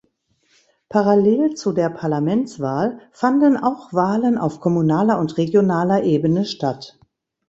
[0.89, 6.99] Parallel zu der Parlamentswahl fanden auch Wahlen auf kommunaler und regionaler Ebene statt.